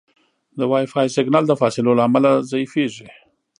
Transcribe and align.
د 0.57 0.59
وائی 0.71 0.87
فای 0.93 1.07
سګنل 1.15 1.43
د 1.47 1.53
فاصلو 1.61 1.91
له 1.97 2.03
امله 2.07 2.31
ضعیفېږي. 2.49 3.07